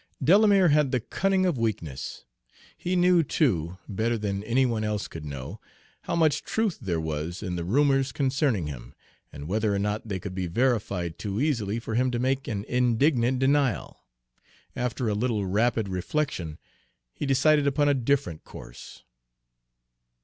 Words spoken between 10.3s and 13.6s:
be verified too easily for him to make an indignant